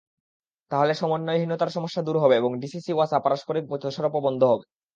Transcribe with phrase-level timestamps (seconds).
[0.71, 4.65] তাহলে সমন্বয়হীনতার সমস্যা দূর হবে এবং ডিসিসি-ওয়াসা পারস্পরিক দোষারোপও বন্ধ হবে।